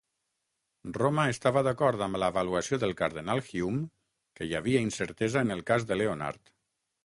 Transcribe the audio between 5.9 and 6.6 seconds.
de Leonard.